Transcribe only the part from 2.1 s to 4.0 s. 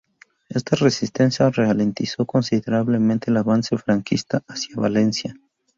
considerablemente el avance